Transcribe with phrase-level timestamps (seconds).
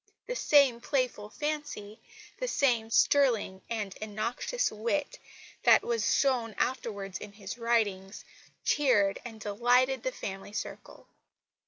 [0.25, 2.01] The same playful fancy,
[2.39, 5.19] the same sterling and innoxious wit
[5.61, 8.25] that was shown afterwards in his writings,
[8.65, 11.05] cheered and delighted the family circle."